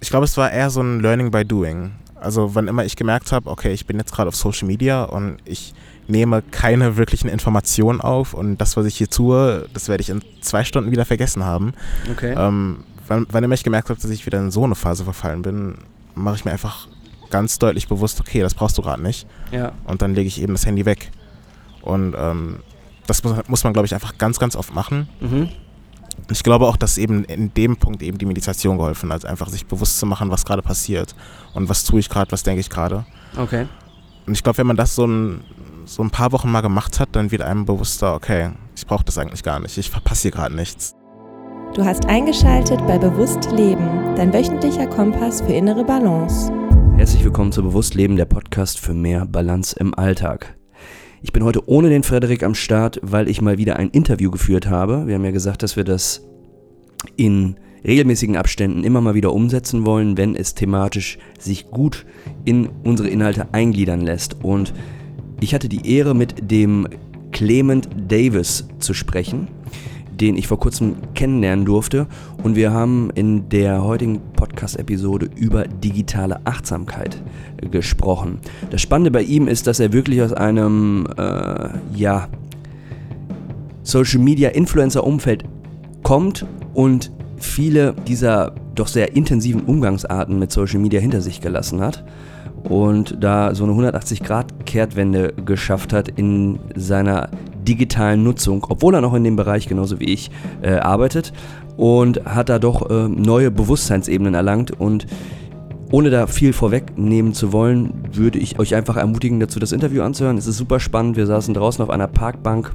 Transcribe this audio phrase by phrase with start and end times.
[0.00, 1.92] Ich glaube, es war eher so ein Learning by Doing.
[2.14, 5.38] Also wann immer ich gemerkt habe, okay, ich bin jetzt gerade auf Social Media und
[5.44, 5.74] ich
[6.08, 10.22] nehme keine wirklichen Informationen auf und das, was ich hier tue, das werde ich in
[10.40, 11.74] zwei Stunden wieder vergessen haben.
[12.10, 12.34] Okay.
[12.36, 15.42] Ähm, wann, wann immer ich gemerkt habe, dass ich wieder in so eine Phase verfallen
[15.42, 15.78] bin,
[16.14, 16.88] mache ich mir einfach
[17.30, 19.26] ganz deutlich bewusst, okay, das brauchst du gerade nicht.
[19.52, 19.72] Ja.
[19.84, 21.10] Und dann lege ich eben das Handy weg.
[21.82, 22.60] Und ähm,
[23.06, 25.08] das muss, muss man, glaube ich, einfach ganz, ganz oft machen.
[25.20, 25.50] Mhm.
[26.30, 29.66] Ich glaube auch, dass eben in dem Punkt eben die Meditation geholfen hat, einfach sich
[29.66, 31.14] bewusst zu machen, was gerade passiert
[31.54, 33.06] und was tue ich gerade, was denke ich gerade.
[33.36, 33.66] Okay.
[34.26, 35.40] Und ich glaube, wenn man das so ein,
[35.86, 39.16] so ein paar Wochen mal gemacht hat, dann wird einem bewusster, okay, ich brauche das
[39.16, 40.94] eigentlich gar nicht, ich verpasse hier gerade nichts.
[41.74, 46.52] Du hast eingeschaltet bei Bewusst Leben, dein wöchentlicher Kompass für innere Balance.
[46.96, 50.57] Herzlich willkommen zu Bewusst Leben, der Podcast für mehr Balance im Alltag.
[51.20, 54.68] Ich bin heute ohne den Frederik am Start, weil ich mal wieder ein Interview geführt
[54.68, 55.08] habe.
[55.08, 56.24] Wir haben ja gesagt, dass wir das
[57.16, 62.06] in regelmäßigen Abständen immer mal wieder umsetzen wollen, wenn es thematisch sich gut
[62.44, 64.44] in unsere Inhalte eingliedern lässt.
[64.44, 64.72] Und
[65.40, 66.86] ich hatte die Ehre, mit dem
[67.32, 69.48] Clement Davis zu sprechen
[70.20, 72.06] den ich vor kurzem kennenlernen durfte.
[72.42, 77.22] Und wir haben in der heutigen Podcast-Episode über digitale Achtsamkeit
[77.70, 78.40] gesprochen.
[78.70, 82.28] Das Spannende bei ihm ist, dass er wirklich aus einem, äh, ja,
[83.82, 85.44] Social Media Influencer-Umfeld
[86.02, 92.04] kommt und viele dieser doch sehr intensiven Umgangsarten mit Social Media hinter sich gelassen hat
[92.64, 97.30] und da so eine 180-Grad-Kehrtwende geschafft hat in seiner
[97.68, 100.30] digitalen Nutzung, obwohl er noch in dem Bereich genauso wie ich
[100.62, 101.32] äh, arbeitet
[101.76, 105.06] und hat da doch äh, neue Bewusstseinsebenen erlangt und
[105.90, 110.36] ohne da viel vorwegnehmen zu wollen, würde ich euch einfach ermutigen, dazu das Interview anzuhören.
[110.36, 111.16] Es ist super spannend.
[111.16, 112.72] Wir saßen draußen auf einer Parkbank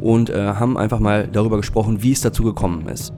[0.00, 3.12] und äh, haben einfach mal darüber gesprochen, wie es dazu gekommen ist.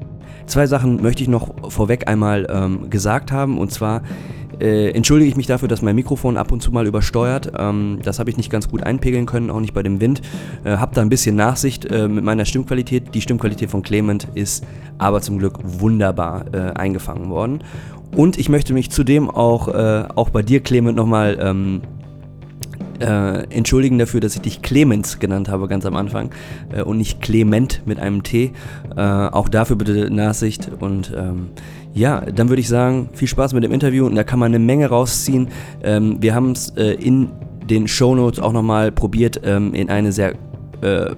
[0.47, 4.03] Zwei Sachen möchte ich noch vorweg einmal ähm, gesagt haben und zwar
[4.61, 7.53] äh, entschuldige ich mich dafür, dass mein Mikrofon ab und zu mal übersteuert.
[7.59, 10.23] Ähm, das habe ich nicht ganz gut einpegeln können, auch nicht bei dem Wind.
[10.64, 13.14] Äh, habe da ein bisschen Nachsicht äh, mit meiner Stimmqualität.
[13.14, 14.64] Die Stimmqualität von Clement ist
[14.98, 17.63] aber zum Glück wunderbar äh, eingefangen worden.
[18.17, 21.83] Und ich möchte mich zudem auch, äh, auch bei dir, Clement, nochmal ähm,
[23.01, 26.30] äh, entschuldigen dafür, dass ich dich Clemens genannt habe ganz am Anfang
[26.73, 28.52] äh, und nicht Clement mit einem T.
[28.97, 31.51] Äh, auch dafür bitte Nachsicht und ähm,
[31.94, 34.58] ja, dann würde ich sagen, viel Spaß mit dem Interview und da kann man eine
[34.58, 35.48] Menge rausziehen.
[35.82, 37.30] Ähm, wir haben es äh, in
[37.68, 40.34] den Shownotes auch nochmal probiert, ähm, in eine sehr
[40.80, 41.14] äh,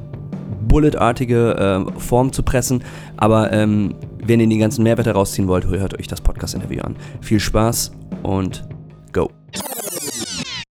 [0.67, 2.83] bulletartige äh, Form zu pressen,
[3.17, 3.95] aber ähm,
[4.25, 6.97] wenn ihr die ganzen Mehrwerte rausziehen wollt, hört euch das Podcast-Interview an.
[7.21, 7.93] Viel Spaß
[8.23, 8.65] und
[9.13, 9.31] go!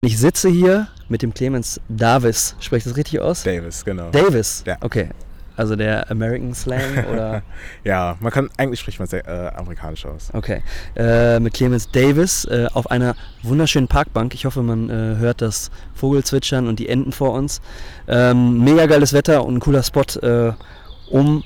[0.01, 2.55] Ich sitze hier mit dem Clemens Davis.
[2.59, 3.43] Spreche ich das richtig aus?
[3.43, 4.09] Davis, genau.
[4.11, 4.63] Davis?
[4.65, 4.77] Ja.
[4.81, 5.09] Okay.
[5.57, 7.41] Also der American Slang oder?
[7.83, 10.29] ja, man kann, eigentlich spricht man sehr äh, amerikanisch aus.
[10.33, 10.61] Okay.
[10.95, 14.33] Äh, mit Clemens Davis äh, auf einer wunderschönen Parkbank.
[14.33, 17.61] Ich hoffe, man äh, hört das Vogelzwitschern und die Enten vor uns.
[18.07, 20.53] Ähm, mega geiles Wetter und ein cooler Spot, äh,
[21.09, 21.43] um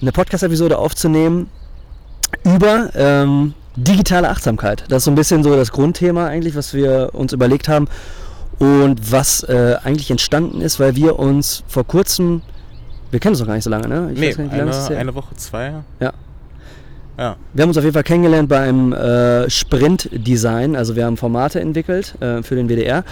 [0.00, 1.48] eine Podcast-Episode aufzunehmen
[2.44, 4.84] über ähm, digitale Achtsamkeit.
[4.88, 7.88] Das ist so ein bisschen so das Grundthema eigentlich, was wir uns überlegt haben
[8.58, 12.42] und was äh, eigentlich entstanden ist, weil wir uns vor kurzem
[13.14, 14.10] wir kennen uns noch gar nicht so lange, ne?
[14.12, 15.72] Ich nee, nicht, eine, eine, Woche, zwei.
[16.00, 16.12] Ja.
[17.16, 17.36] Ja.
[17.52, 20.74] Wir haben uns auf jeden Fall kennengelernt beim äh, Sprint-Design.
[20.74, 23.04] Also wir haben Formate entwickelt äh, für den WDR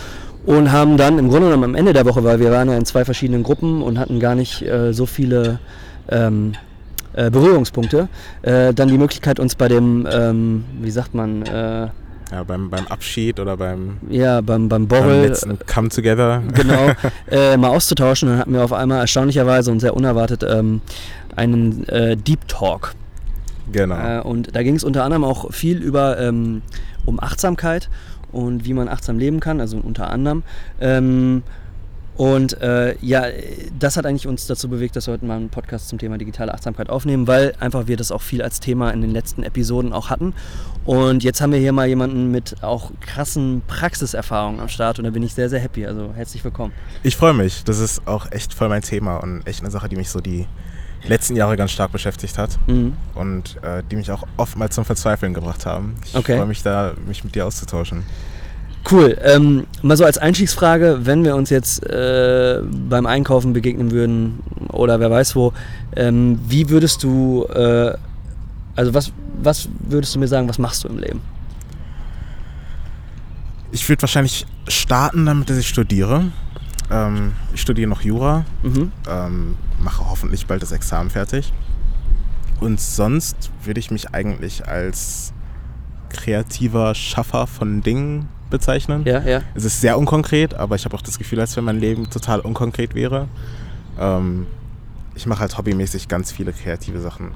[0.45, 2.85] und haben dann im Grunde genommen am Ende der Woche, weil wir waren ja in
[2.85, 5.61] zwei verschiedenen Gruppen und hatten gar nicht äh, so viele
[6.09, 6.55] ähm,
[7.13, 8.09] äh, Berührungspunkte,
[8.43, 11.87] äh, dann die Möglichkeit uns bei dem, ähm, wie sagt man, äh,
[12.33, 15.21] ja, beim, beim Abschied oder beim, ja, beim, beim Borrel.
[15.21, 16.43] Beim letzten Come Together.
[16.55, 16.93] Genau,
[17.31, 18.29] äh, mal auszutauschen.
[18.29, 20.81] Dann hatten wir auf einmal erstaunlicherweise und sehr unerwartet ähm,
[21.37, 22.95] einen äh, Deep Talk.
[23.71, 23.97] Genau.
[23.97, 26.63] Äh, und da ging es unter anderem auch viel über ähm,
[27.05, 27.91] um Achtsamkeit
[28.31, 30.43] und wie man achtsam leben kann, also unter anderem.
[30.81, 31.43] Ähm,
[32.23, 33.25] und äh, ja,
[33.81, 36.55] das hat eigentlich uns dazu bewegt, dass wir heute mal einen Podcast zum Thema digitale
[36.55, 40.09] Achtsamkeit aufnehmen, weil einfach wir das auch viel als Thema in den letzten Episoden auch
[40.09, 40.33] hatten.
[40.85, 45.11] Und jetzt haben wir hier mal jemanden mit auch krassen Praxiserfahrungen am Start und da
[45.11, 45.85] bin ich sehr, sehr happy.
[45.85, 46.73] Also herzlich willkommen.
[47.03, 47.65] Ich freue mich.
[47.65, 50.47] Das ist auch echt voll mein Thema und echt eine Sache, die mich so die
[51.09, 52.97] letzten Jahre ganz stark beschäftigt hat mhm.
[53.17, 55.97] und äh, die mich auch oftmals zum Verzweifeln gebracht haben.
[56.05, 56.37] Ich okay.
[56.37, 58.05] freue mich da, mich mit dir auszutauschen.
[58.91, 59.17] Cool.
[59.23, 64.99] Ähm, mal so als Einstiegsfrage, wenn wir uns jetzt äh, beim Einkaufen begegnen würden oder
[64.99, 65.53] wer weiß wo,
[65.95, 67.95] ähm, wie würdest du, äh,
[68.75, 71.21] also was, was würdest du mir sagen, was machst du im Leben?
[73.71, 76.25] Ich würde wahrscheinlich starten damit, dass ich studiere.
[76.91, 78.93] Ähm, ich studiere noch Jura, mhm.
[79.09, 81.53] Ähm, mache hoffentlich bald das Examen fertig.
[82.61, 85.33] Und sonst würde ich mich eigentlich als
[86.11, 89.03] kreativer Schaffer von Dingen bezeichnen.
[89.05, 89.41] Ja, ja.
[89.55, 92.39] Es ist sehr unkonkret, aber ich habe auch das Gefühl, als wenn mein Leben total
[92.41, 93.27] unkonkret wäre.
[93.99, 94.47] Ähm,
[95.17, 97.33] ich mache halt hobbymäßig ganz viele kreative Sachen,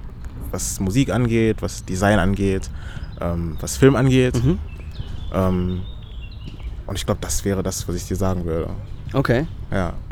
[0.52, 2.70] was Musik angeht, was Design angeht,
[3.20, 4.42] ähm, was Film angeht.
[4.42, 4.58] Mhm.
[5.34, 5.82] Ähm,
[6.86, 8.70] und ich glaube, das wäre das, was ich dir sagen würde.
[9.12, 9.46] Okay.
[9.72, 9.94] Ja.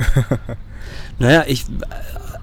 [1.19, 1.65] Naja, ich,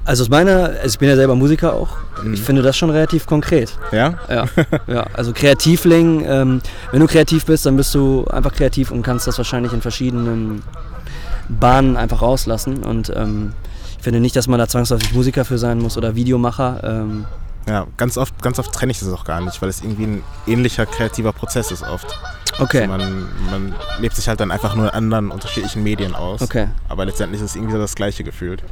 [0.05, 2.33] also aus meiner, also ich bin ja selber Musiker auch, Mhm.
[2.33, 3.77] ich finde das schon relativ konkret.
[3.91, 4.15] ja?
[4.29, 4.45] Ja,
[4.87, 5.05] ja.
[5.13, 6.61] also Kreativling, ähm,
[6.91, 10.61] wenn du kreativ bist, dann bist du einfach kreativ und kannst das wahrscheinlich in verschiedenen
[11.49, 12.83] Bahnen einfach rauslassen.
[12.83, 13.53] Und ähm,
[13.97, 16.79] ich finde nicht, dass man da zwangsläufig Musiker für sein muss oder Videomacher.
[16.83, 17.25] Ähm,
[17.67, 20.23] Ja, ganz oft, ganz oft trenne ich das auch gar nicht, weil es irgendwie ein
[20.47, 22.07] ähnlicher kreativer Prozess ist oft.
[22.59, 26.41] okay, Also man, man lebt sich halt dann einfach nur in anderen unterschiedlichen Medien aus.
[26.41, 26.67] okay.
[26.89, 28.63] Aber letztendlich ist es irgendwie so das Gleiche gefühlt.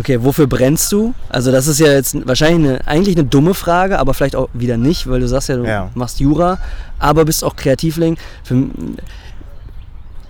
[0.00, 1.14] Okay, wofür brennst du?
[1.28, 4.76] Also das ist ja jetzt wahrscheinlich eine, eigentlich eine dumme Frage, aber vielleicht auch wieder
[4.76, 5.90] nicht, weil du sagst ja, du Ja.
[5.94, 6.58] machst Jura,
[6.98, 8.16] aber bist auch Kreativling.
[8.42, 8.64] Für,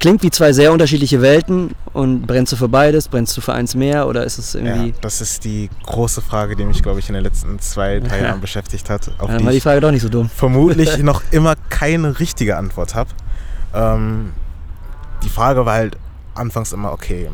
[0.00, 3.08] klingt wie zwei sehr unterschiedliche Welten und brennst du für beides?
[3.08, 4.88] Brennst du für eins mehr oder ist es irgendwie...
[4.88, 8.19] Ja, das ist die große Frage, die mich, glaube ich, in den letzten zwei, drei
[8.19, 8.25] Ja.
[8.28, 9.08] Jahren beschäftigt hat.
[9.19, 10.28] Auf Ja, dann die war die Frage doch nicht so dumm.
[10.31, 13.11] vermutlich noch immer keine richtige Antwort habe.
[13.75, 14.31] Ähm,
[15.22, 15.96] die Frage war halt
[16.34, 17.28] anfangs immer, okay,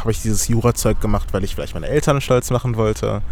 [0.00, 3.22] habe ich dieses Jura-Zeug gemacht, weil ich vielleicht meine Eltern stolz machen wollte?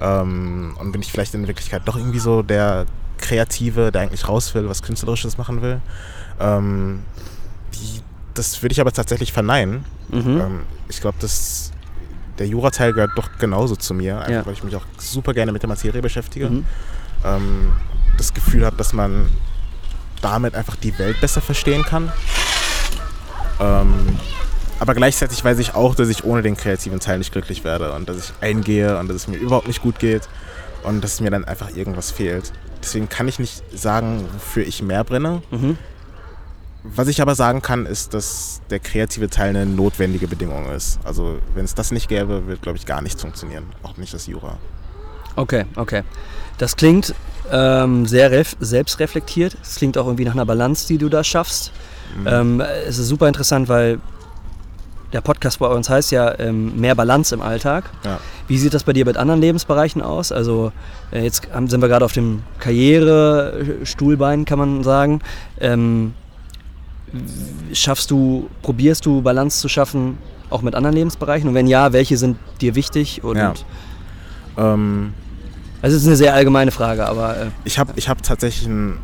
[0.00, 2.86] Ähm, und bin ich vielleicht in Wirklichkeit doch irgendwie so der
[3.18, 5.80] Kreative, der eigentlich raus will, was Künstlerisches machen will?
[6.40, 7.02] Ähm,
[7.74, 8.00] die,
[8.34, 9.84] das würde ich aber tatsächlich verneinen.
[10.10, 10.40] Mhm.
[10.40, 11.70] Ähm, ich glaube, dass
[12.38, 14.46] der Jura-Teil gehört doch genauso zu mir, einfach Ja.
[14.46, 16.66] weil ich mich auch super gerne mit der Materie beschäftige Mhm.
[17.24, 17.72] ähm,
[18.16, 19.28] das Gefühl habe, dass man
[20.20, 22.10] damit einfach die Welt besser verstehen kann.
[23.60, 24.18] Ähm,
[24.80, 28.08] aber gleichzeitig weiß ich auch, dass ich ohne den kreativen Teil nicht glücklich werde und
[28.08, 30.28] dass ich eingehe und dass es mir überhaupt nicht gut geht
[30.82, 32.52] und dass mir dann einfach irgendwas fehlt.
[32.82, 35.42] Deswegen kann ich nicht sagen, wofür ich mehr brenne.
[35.50, 35.78] Mhm.
[36.82, 40.98] Was ich aber sagen kann, ist, dass der kreative Teil eine notwendige Bedingung ist.
[41.02, 43.64] Also wenn es das nicht gäbe, wird, glaube ich, gar nichts funktionieren.
[43.82, 44.58] Auch nicht das Jura.
[45.34, 46.02] Okay, okay.
[46.58, 47.14] Das klingt
[47.50, 49.56] ähm, sehr ref selbstreflektiert.
[49.62, 51.72] Es klingt auch irgendwie nach einer Balance, die du da schaffst.
[52.18, 52.26] Mhm.
[52.26, 53.98] Ähm, es ist super interessant, weil
[55.14, 57.84] der Podcast bei uns heißt ja ähm, mehr Balance im Alltag.
[58.04, 58.18] Ja.
[58.48, 60.32] Wie sieht das bei dir mit anderen Lebensbereichen aus?
[60.32, 60.72] Also
[61.12, 65.20] äh, jetzt haben, sind wir gerade auf dem Karrierestuhlbein, kann man sagen.
[65.60, 66.14] Ähm,
[67.72, 70.18] schaffst du, probierst du Balance zu schaffen,
[70.50, 71.48] auch mit anderen Lebensbereichen?
[71.48, 73.22] Und wenn ja, welche sind dir wichtig?
[73.22, 73.54] Und Ja.
[74.58, 75.14] Ähm,
[75.80, 78.98] Also es ist eine sehr allgemeine Frage, aber äh, Ich habe ich hab tatsächlich ein,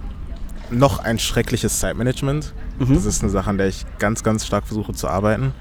[0.70, 2.52] noch ein schreckliches Zeitmanagement.
[2.80, 2.94] Mhm.
[2.94, 5.52] Das ist eine Sache, an der ich ganz, ganz stark versuche zu arbeiten.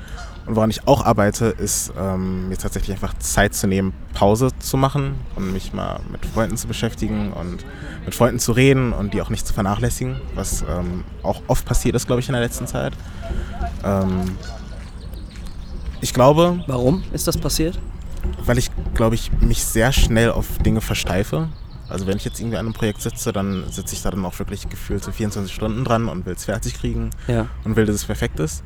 [0.49, 4.77] Und woran ich auch arbeite, ist ähm, mir tatsächlich einfach Zeit zu nehmen, Pause zu
[4.77, 7.63] machen und mich mal mit Freunden zu beschäftigen und
[8.03, 11.93] mit Freunden zu reden und die auch nicht zu vernachlässigen, was ähm, auch oft passiert
[11.95, 12.93] ist, glaube ich, in der letzten Zeit.
[13.83, 14.37] Ähm,
[16.01, 17.77] ich glaube, warum ist das passiert?
[18.45, 21.47] weil ich, glaube ich, mich sehr schnell auf Dinge versteife.
[21.87, 24.37] Also wenn ich jetzt irgendwie an einem Projekt sitze, dann sitze ich da dann auch
[24.39, 27.45] wirklich gefühlt so 24 Stunden dran und will es fertig kriegen Ja.
[27.63, 28.63] und will, dass es perfekt ist.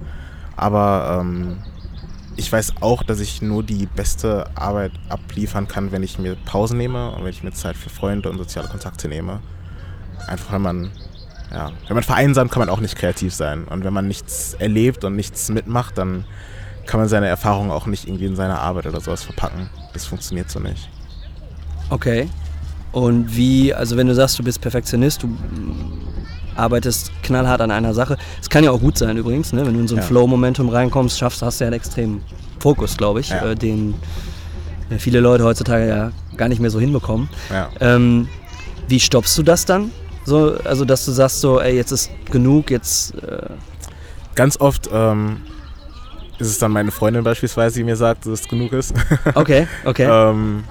[0.55, 1.57] Aber ähm,
[2.35, 6.77] ich weiß auch, dass ich nur die beste Arbeit abliefern kann, wenn ich mir Pausen
[6.77, 9.39] nehme und wenn ich mir Zeit für Freunde und soziale Kontakte nehme.
[10.27, 10.91] Einfach weil man,
[11.51, 13.65] ja, wenn man vereinsamt, kann man auch nicht kreativ sein.
[13.65, 16.25] Und wenn man nichts erlebt und nichts mitmacht, dann
[16.85, 19.69] kann man seine Erfahrungen auch nicht irgendwie in seine Arbeit oder sowas verpacken.
[19.93, 20.89] Das funktioniert so nicht.
[21.89, 22.29] Okay.
[22.91, 25.37] Und wie, also wenn du sagst, du bist Perfektionist, du
[26.55, 28.17] arbeitest knallhart an einer Sache.
[28.41, 29.65] Es kann ja auch gut sein übrigens, ne?
[29.65, 30.03] wenn du in so ein Ja.
[30.07, 32.21] Flow-Momentum reinkommst, schaffst, hast du ja einen extremen
[32.59, 33.51] Fokus, glaube ich, Ja.
[33.51, 33.95] äh, den
[34.89, 37.29] äh, viele Leute heutzutage ja gar nicht mehr so hinbekommen.
[37.51, 37.69] Ja.
[37.79, 38.27] Ähm,
[38.87, 39.91] wie stoppst du das dann?
[40.25, 43.49] So, also dass du sagst so, ey, jetzt ist genug, jetzt äh,
[44.35, 45.41] Ganz oft ähm,
[46.39, 48.93] ist es dann meine Freundin beispielsweise, die mir sagt, dass es genug ist.
[49.35, 50.07] okay, okay.
[50.11, 50.63] ähm,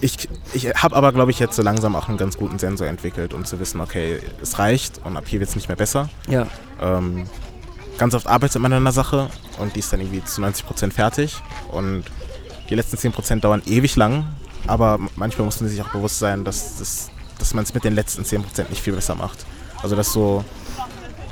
[0.00, 3.34] ich ich habe aber, glaube ich, jetzt so langsam auch einen ganz guten Sensor entwickelt,
[3.34, 6.08] um zu wissen, okay, es reicht und ab hier wird es nicht mehr besser.
[6.28, 6.46] ja,
[6.80, 7.24] Ähm,
[7.98, 11.36] ganz oft arbeitet man an einer Sache und die ist dann irgendwie zu 90% fertig
[11.72, 12.04] und
[12.68, 14.26] die letzten 10% dauern ewig lang,
[14.66, 17.94] aber manchmal muss man sich auch bewusst sein, dass, das, dass man es mit den
[17.94, 19.46] letzten 10% nicht viel besser macht.
[19.82, 20.44] Also dass so,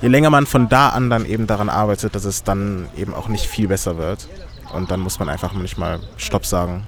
[0.01, 3.29] je länger man von da an dann eben daran arbeitet, dass es dann eben auch
[3.29, 4.29] nicht viel besser wird.
[4.73, 6.87] Und dann muss man einfach manchmal Stopp sagen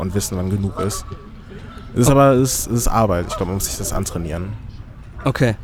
[0.00, 1.04] und wissen, wann genug ist.
[1.94, 3.26] Es ist aber es ist, Arbeit.
[3.28, 4.52] Ich glaube, man muss sich das antrainieren.
[5.24, 5.54] okay.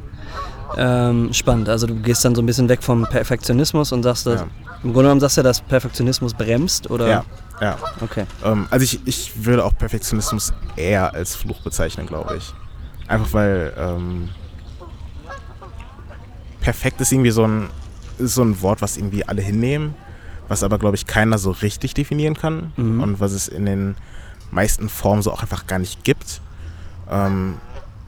[0.77, 1.69] Ähm, spannend.
[1.69, 4.47] Also du gehst dann so ein bisschen weg vom Perfektionismus und sagst, dass, Ja.
[4.83, 7.07] im Grunde genommen sagst du ja, dass Perfektionismus bremst, oder?
[7.09, 7.25] Ja,
[7.61, 7.77] ja.
[8.01, 8.25] Okay.
[8.45, 12.53] Ähm, also ich, ich würde auch Perfektionismus eher als Fluch bezeichnen, glaube ich.
[13.09, 14.29] Einfach weil ähm,
[16.61, 17.69] perfekt ist irgendwie so ein,
[18.19, 19.95] ist so ein Wort, was irgendwie alle hinnehmen,
[20.49, 23.03] was aber, glaube ich, keiner so richtig definieren kann Mhm.
[23.03, 23.97] und was es in den
[24.51, 26.41] meisten Formen so auch einfach gar nicht gibt.
[27.11, 27.57] Ähm,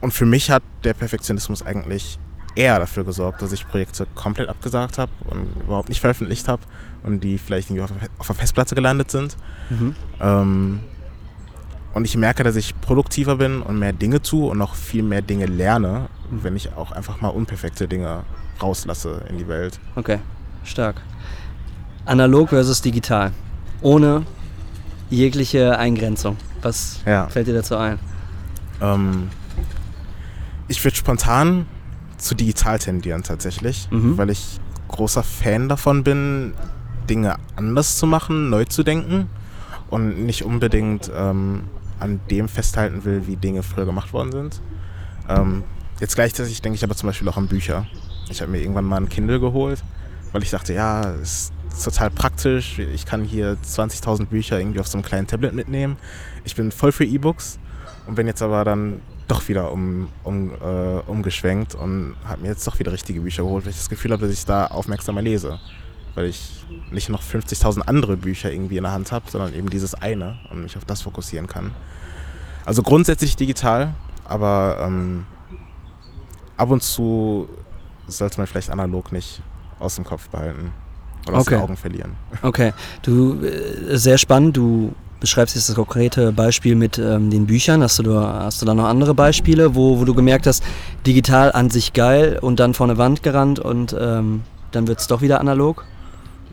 [0.01, 2.19] und für mich hat der Perfektionismus eigentlich
[2.55, 6.61] eher dafür gesorgt, dass ich Projekte komplett abgesagt habe und überhaupt nicht veröffentlicht habe
[7.03, 7.83] und die vielleicht irgendwie
[8.17, 9.37] auf, der Festplatte gelandet sind.
[9.69, 9.95] Mhm.
[10.19, 10.79] Ähm,
[11.93, 15.21] und ich merke, dass ich produktiver bin und mehr Dinge tue und auch viel mehr
[15.21, 18.23] Dinge lerne, wenn ich auch einfach mal unperfekte Dinge
[18.61, 19.79] rauslasse in die Welt.
[19.95, 20.19] Okay,
[20.63, 21.01] stark.
[22.05, 23.31] Analog versus digital.
[23.81, 24.25] Ohne
[25.09, 26.37] jegliche Eingrenzung.
[26.61, 27.27] Was Ja.
[27.27, 27.99] fällt dir dazu ein?
[28.81, 29.29] Ähm,
[30.67, 31.65] ich würde spontan
[32.17, 34.17] zu digital tendieren tatsächlich, Mhm.
[34.17, 36.53] weil ich großer Fan davon bin,
[37.09, 39.29] Dinge anders zu machen, neu zu denken
[39.89, 41.63] und nicht unbedingt ähm,
[41.99, 44.61] an dem festhalten will, wie Dinge früher gemacht worden sind.
[45.27, 45.63] Ähm,
[45.99, 47.85] jetzt gleichzeitig denke ich aber zum Beispiel auch an Bücher.
[48.29, 49.83] Ich habe mir irgendwann mal ein Kindle geholt,
[50.31, 51.51] weil ich dachte, ja, es
[51.83, 52.79] total praktisch.
[52.79, 55.97] Ich kann hier 20.000 Bücher irgendwie auf so einem kleinen Tablet mitnehmen.
[56.43, 57.59] Ich bin voll für E-Books
[58.07, 62.65] und bin jetzt aber dann doch wieder um, um, äh, umgeschwenkt und habe mir jetzt
[62.65, 65.59] doch wieder richtige Bücher geholt, weil ich das Gefühl habe, dass ich da aufmerksamer lese.
[66.15, 69.93] Weil ich nicht noch 50.000 andere Bücher irgendwie in der Hand habe, sondern eben dieses
[69.93, 71.71] eine und mich auf das fokussieren kann.
[72.65, 73.93] Also grundsätzlich digital,
[74.25, 75.25] aber ähm,
[76.57, 77.47] ab und zu
[78.07, 79.41] sollte man vielleicht analog nicht
[79.79, 80.73] aus dem Kopf behalten
[81.29, 81.55] oder aus Okay.
[81.55, 82.11] den Augen verlieren.
[82.41, 84.57] Okay, du, äh, sehr spannend.
[84.57, 87.81] Du beschreibst jetzt das konkrete Beispiel mit ähm, den Büchern.
[87.83, 90.63] Hast du, da, hast du da noch andere Beispiele, wo, wo du gemerkt hast,
[91.05, 95.07] digital an sich geil und dann vor eine Wand gerannt und ähm, dann wird es
[95.07, 95.85] doch wieder analog?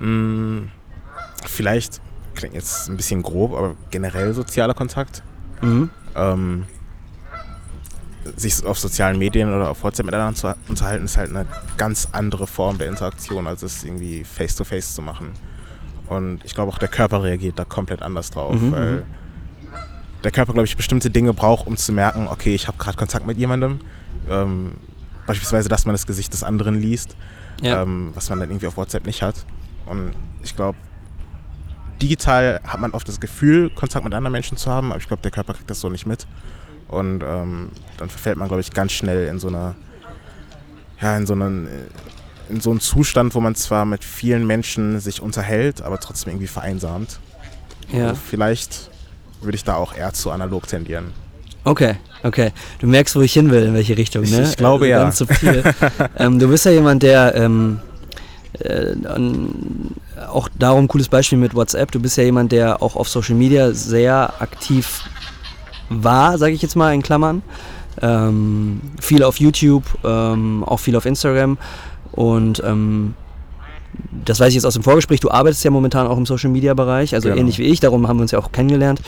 [0.00, 0.64] Mm,
[1.44, 2.00] vielleicht
[2.34, 5.22] klingt jetzt ein bisschen grob, aber generell sozialer Kontakt.
[5.62, 5.90] Mhm.
[6.14, 6.64] Ähm,
[8.36, 12.46] sich auf sozialen Medien oder auf WhatsApp miteinander zu unterhalten, ist halt eine ganz andere
[12.46, 15.32] Form der Interaktion, als es irgendwie face-to-face zu machen.
[16.08, 19.02] Und ich glaube auch der Körper reagiert da komplett anders drauf, Mhm, weil mhm.
[20.22, 23.26] der Körper, glaube ich, bestimmte Dinge braucht, um zu merken, okay, ich habe gerade Kontakt
[23.26, 23.80] mit jemandem.
[24.28, 24.72] Ähm,
[25.26, 27.16] beispielsweise, dass man das Gesicht des anderen liest,
[27.60, 27.82] Ja.
[27.82, 29.44] ähm, was man dann irgendwie auf WhatsApp nicht hat.
[29.86, 30.78] Und ich glaube,
[32.02, 35.22] digital hat man oft das Gefühl, Kontakt mit anderen Menschen zu haben, aber ich glaube,
[35.22, 36.26] der Körper kriegt das so nicht mit.
[36.88, 39.74] Und ähm, dann verfällt man, glaube ich, ganz schnell in so eine,
[41.00, 41.68] ja, in so einen,
[42.48, 46.46] in so einen Zustand, wo man zwar mit vielen Menschen sich unterhält, aber trotzdem irgendwie
[46.46, 47.18] vereinsamt.
[47.92, 48.08] ja.
[48.10, 48.90] Also vielleicht
[49.42, 51.12] würde ich da auch eher zu analog tendieren.
[51.64, 52.52] Okay, okay.
[52.78, 54.42] Du merkst, wo ich hin will, in welche Richtung, Ich- ne?
[54.44, 55.02] ich glaube, Äh, ja.
[55.02, 55.64] Ganz subtil.
[56.18, 57.80] ähm, du bist ja jemand, der ähm,
[58.60, 58.94] äh,
[60.28, 61.90] auch darum cooles Beispiel mit WhatsApp.
[61.90, 65.02] Du bist ja jemand, der auch auf Social Media sehr aktiv
[65.88, 67.42] war, sage ich jetzt mal in Klammern.
[68.02, 71.56] Ähm, viel auf YouTube, ähm, auch viel auf Instagram
[72.12, 73.14] und ähm,
[74.24, 76.74] das weiß ich jetzt aus dem Vorgespräch, du arbeitest ja momentan auch im Social Media
[76.74, 77.40] Bereich, also Genau.
[77.40, 79.00] ähnlich wie ich, darum haben wir uns ja auch kennengelernt.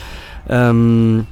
[0.47, 1.27] Ähm,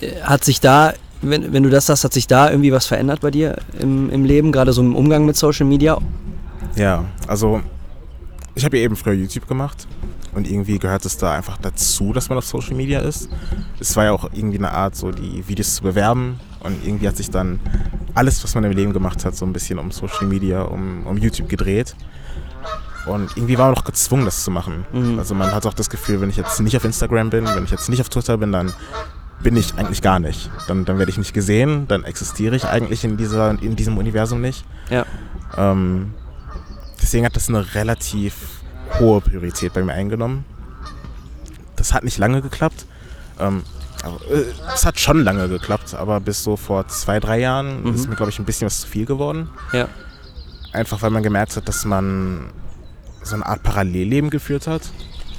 [0.00, 3.20] äh, hat sich da, wenn, wenn du das sagst, hat sich da irgendwie was verändert
[3.20, 5.98] bei dir im, im Leben, gerade so im Umgang mit Social Media?
[6.76, 7.60] Ja, also
[8.54, 9.86] ich habe ja eben früher YouTube gemacht
[10.36, 13.30] und irgendwie gehört es da einfach dazu, dass man auf Social Media ist.
[13.80, 17.16] Es war ja auch irgendwie eine Art, so die Videos zu bewerben und irgendwie hat
[17.16, 17.58] sich dann
[18.14, 21.16] alles, was man im Leben gemacht hat, so ein bisschen um Social Media, um, um
[21.16, 21.96] YouTube gedreht.
[23.06, 24.84] Und irgendwie war man auch gezwungen, das zu machen.
[24.92, 25.18] Mhm.
[25.18, 27.70] Also man hat auch das Gefühl, wenn ich jetzt nicht auf Instagram bin, wenn ich
[27.70, 28.74] jetzt nicht auf Twitter bin, dann
[29.42, 30.50] bin ich eigentlich gar nicht.
[30.68, 34.42] Dann, dann werde ich nicht gesehen, dann existiere ich eigentlich in, dieser, in diesem Universum
[34.42, 34.66] nicht.
[34.90, 35.06] Ja.
[35.56, 36.12] Ähm,
[37.00, 38.55] deswegen hat das eine relativ
[38.98, 40.44] hohe Priorität bei mir eingenommen.
[41.76, 42.86] Das hat nicht lange geklappt.
[43.38, 43.62] Ähm,
[44.30, 44.42] äh,
[44.74, 47.94] es hat schon lange geklappt, aber bis so vor zwei, drei Jahren Mhm.
[47.94, 49.50] ist mir, glaube ich, ein bisschen was zu viel geworden.
[49.72, 49.88] Ja.
[50.72, 52.50] Einfach weil man gemerkt hat, dass man
[53.22, 54.82] so eine Art Parallelleben geführt hat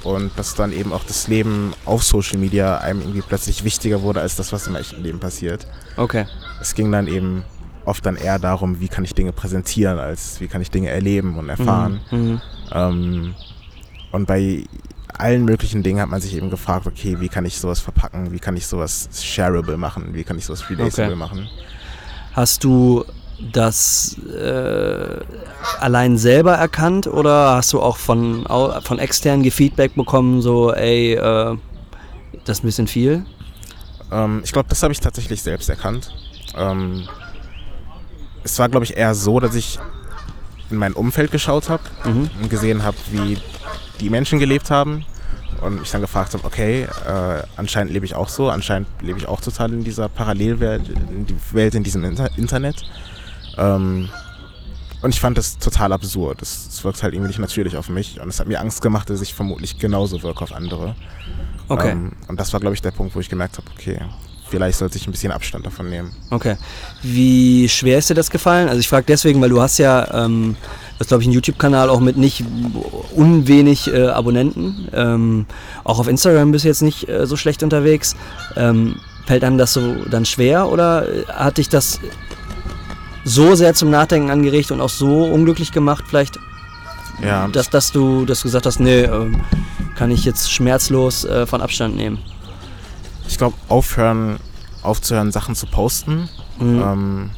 [0.04, 4.20] und dass dann eben auch das Leben auf Social Media einem irgendwie plötzlich wichtiger wurde
[4.20, 5.66] als das, was im echten Leben passiert.
[5.96, 6.26] Okay.
[6.60, 7.44] Es ging dann eben
[7.84, 11.36] oft dann eher darum, wie kann ich Dinge präsentieren, als wie kann ich Dinge erleben
[11.38, 12.00] und erfahren.
[12.10, 12.18] Mhm.
[12.18, 12.40] Mhm.
[12.72, 13.34] Ähm,
[14.12, 14.64] und bei
[15.16, 18.38] allen möglichen Dingen hat man sich eben gefragt, okay, wie kann ich sowas verpacken, wie
[18.38, 21.14] kann ich sowas shareable machen, wie kann ich sowas relatable Okay.
[21.16, 21.48] machen.
[22.32, 23.04] Hast du
[23.52, 25.20] das äh,
[25.80, 28.44] allein selber erkannt oder hast du auch von,
[28.82, 31.56] von externen Feedback bekommen, so, ey, äh,
[32.44, 33.24] das ist ein bisschen viel?
[34.10, 36.10] Ähm, ich glaube, das habe ich tatsächlich selbst erkannt.
[36.56, 37.06] Ähm,
[38.44, 39.78] es war, glaube ich, eher so, dass ich
[40.70, 42.30] in mein Umfeld geschaut habe Mhm.
[42.42, 43.38] und gesehen habe, wie
[44.00, 45.04] die Menschen gelebt haben
[45.62, 49.26] und mich dann gefragt habe, okay, äh, anscheinend lebe ich auch so, anscheinend lebe ich
[49.26, 52.84] auch total in dieser Parallelwelt, in die Welt in diesem Inter Internet.
[53.56, 54.08] Ähm,
[55.00, 56.42] und ich fand das total absurd.
[56.42, 59.20] Es wirkt halt irgendwie nicht natürlich auf mich und es hat mir Angst gemacht, dass
[59.20, 60.94] ich vermutlich genauso wirke auf andere.
[61.68, 61.90] Okay.
[61.90, 64.00] Ähm, und das war, glaube ich, der Punkt, wo ich gemerkt habe, okay,
[64.50, 66.12] vielleicht sollte ich ein bisschen Abstand davon nehmen.
[66.30, 66.56] Okay.
[67.02, 68.68] Wie schwer ist dir das gefallen?
[68.68, 70.56] Also ich frage deswegen, weil du hast ja, ähm,
[70.94, 72.44] du hast glaube ich einen YouTube-Kanal auch mit nicht
[73.14, 74.88] unwenig äh, Abonnenten.
[74.92, 75.46] Ähm,
[75.84, 78.16] auch auf Instagram bist du jetzt nicht äh, so schlecht unterwegs.
[78.56, 82.00] Ähm, fällt einem das so dann schwer oder hat dich das
[83.24, 86.38] so sehr zum Nachdenken angeregt und auch so unglücklich gemacht vielleicht,
[87.22, 89.42] Ja, dass, dass, du, dass du gesagt hast, nee, ähm,
[89.96, 92.18] kann ich jetzt schmerzlos äh, von Abstand nehmen?
[93.28, 94.38] Ich glaube, aufhören,
[94.82, 96.82] aufzuhören, Sachen zu posten, Mhm.
[96.82, 97.30] ähm,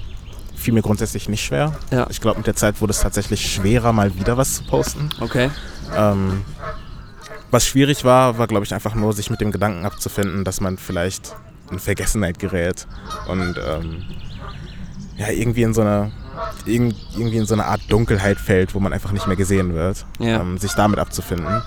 [0.57, 1.75] fiel mir grundsätzlich nicht schwer.
[1.91, 2.07] Ja.
[2.11, 5.11] Ich glaube, mit der Zeit wurde es tatsächlich schwerer, mal wieder was zu posten.
[5.21, 5.51] Okay.
[5.97, 6.43] Ähm,
[7.51, 10.77] was schwierig war, war, glaube ich, einfach nur, sich mit dem Gedanken abzufinden, dass man
[10.79, 11.35] vielleicht
[11.71, 12.87] in Vergessenheit gerät
[13.29, 14.03] und ähm,
[15.17, 16.13] ja, irgendwie in so eine
[16.67, 20.05] irg- irgendwie in so eine Art Dunkelheit fällt, wo man einfach nicht mehr gesehen wird.
[20.19, 20.41] Ja.
[20.41, 21.63] Ähm, sich damit abzufinden.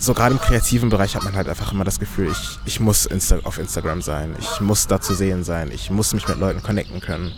[0.00, 3.04] So gerade im kreativen Bereich hat man halt einfach immer das Gefühl, ich, ich muss
[3.04, 6.62] Insta auf Instagram sein, ich muss da zu sehen sein, ich muss mich mit Leuten
[6.62, 7.32] connecten können.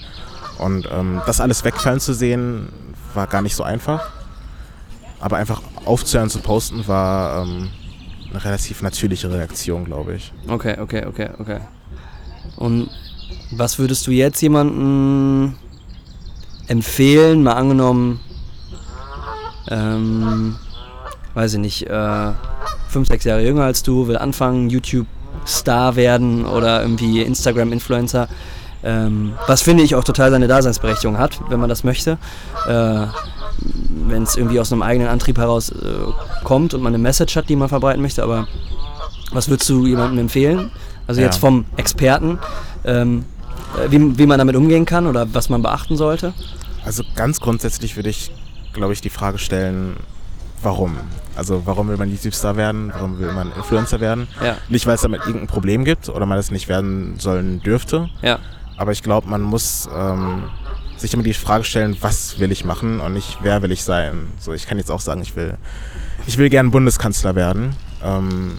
[0.59, 2.69] Und ähm, das alles wegfallen zu sehen,
[3.15, 4.11] war gar nicht so einfach.
[5.19, 7.71] Aber einfach aufzuhören zu posten, war ähm,
[8.31, 10.33] eine relativ natürliche Reaktion, glaube ich.
[10.47, 11.61] Okay, okay, okay, okay.
[12.55, 12.91] Und
[13.51, 15.57] was würdest du jetzt jemandem
[16.69, 18.21] empfehlen, mal angenommen,
[19.69, 20.57] ähm,
[21.35, 22.33] weiß ich nicht, äh,
[22.93, 28.29] fünf, sechs Jahre jünger als du, will anfangen, YouTube-Star werden oder irgendwie Instagram-Influencer,
[28.85, 32.19] ähm, was finde ich auch total seine Daseinsberechtigung hat, wenn man das möchte.
[32.67, 33.07] Äh,
[34.09, 35.75] wenn es irgendwie aus einem eigenen Antrieb heraus äh,
[36.45, 38.49] kommt und man eine Message hat, die man verbreiten möchte, aber
[39.33, 40.71] was würdest du jemandem empfehlen?
[41.07, 41.27] Also Ja.
[41.27, 42.39] jetzt vom Experten,
[42.85, 43.25] ähm,
[43.77, 46.33] äh, wie, wie man damit umgehen kann oder was man beachten sollte?
[46.85, 48.33] Also ganz grundsätzlich würde ich,
[48.73, 49.97] glaube ich, die Frage stellen,
[50.63, 50.97] warum?
[51.37, 52.93] Also warum will man YouTube-Star werden?
[52.95, 54.29] Warum will man Influencer werden?
[54.43, 58.09] Ja, Nicht, weil es damit irgendein Problem gibt oder man es nicht werden sollen dürfte.
[58.21, 58.39] ja,
[58.77, 60.45] Aber ich glaube, man muss ähm,
[60.97, 64.29] sich immer die Frage stellen, was will ich machen und nicht, wer will ich sein.
[64.39, 65.57] So, ich kann jetzt auch sagen, ich will,
[66.27, 67.75] ich will gern Bundeskanzler werden.
[68.05, 68.53] Ähm,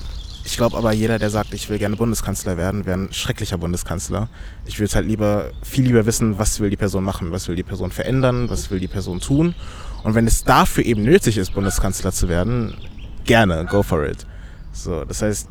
[0.46, 4.28] ich glaube aber, jeder, der sagt, ich will gerne Bundeskanzler werden, wäre ein schrecklicher Bundeskanzler.
[4.66, 7.64] Ich würde halt lieber, viel lieber wissen, was will die Person machen, was will die
[7.64, 9.56] Person verändern, was will die Person tun.
[10.04, 12.76] Und wenn es dafür eben nötig ist, Bundeskanzler zu werden,
[13.24, 14.26] gerne, go for it.
[14.74, 15.48] So, das heißt,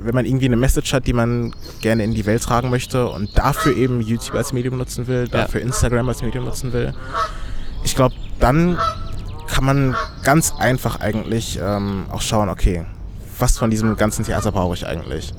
[0.00, 3.36] wenn man irgendwie eine Message hat, die man gerne in die Welt tragen möchte und
[3.36, 6.94] dafür eben YouTube als Medium nutzen will, dafür Instagram als Medium nutzen will,
[7.82, 8.78] ich glaube, dann
[9.48, 12.84] kann man ganz einfach eigentlich ähm, auch schauen, okay,
[13.38, 15.32] was von diesem ganzen Theater brauche ich eigentlich?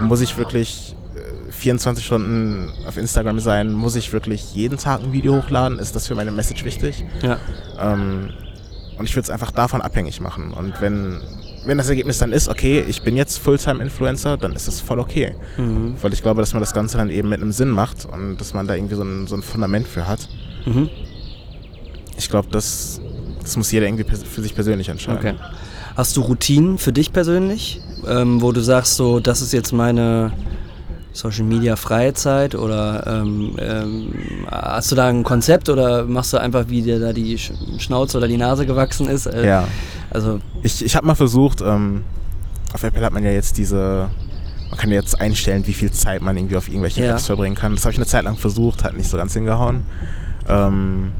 [0.00, 3.72] Muss ich wirklich äh, 24 Stunden auf Instagram sein?
[3.72, 5.78] Muss ich wirklich jeden Tag ein Video hochladen?
[5.78, 7.04] Ist das für meine Message wichtig?
[7.22, 7.38] ja.
[7.78, 8.30] Ähm,
[8.98, 10.52] und ich würde es einfach davon abhängig machen.
[10.52, 11.20] Und wenn,
[11.66, 15.34] wenn das Ergebnis dann ist, okay, ich bin jetzt Fulltime-Influencer, dann ist das voll okay.
[15.56, 15.96] Mhm.
[16.00, 18.54] Weil ich glaube, dass man das Ganze dann eben mit einem Sinn macht und dass
[18.54, 20.28] man da irgendwie so ein, so ein Fundament für hat.
[20.64, 20.88] Mhm.
[22.16, 23.00] Ich glaube, das,
[23.42, 25.18] das muss jeder irgendwie für sich persönlich entscheiden.
[25.18, 25.34] Okay.
[25.96, 30.30] Hast du Routinen für dich persönlich, ähm, wo du sagst, so, das ist jetzt meine
[31.12, 34.12] Social Media Freizeit oder ähm, ähm,
[34.50, 38.18] hast du da ein Konzept oder machst du einfach, wie dir da die Sch Schnauze
[38.18, 39.24] oder die Nase gewachsen ist?
[39.26, 39.66] Äh, Ja.
[40.10, 42.04] Also, Ich, ich habe mal versucht, ähm,
[42.74, 44.10] auf Apple hat man ja jetzt diese,
[44.68, 47.12] man kann jetzt einstellen, wie viel Zeit man irgendwie auf irgendwelche Ja.
[47.12, 47.74] Apps verbringen kann.
[47.74, 49.84] Das habe ich eine Zeit lang versucht, hat nicht so ganz hingehauen.
[50.46, 51.12] Ähm,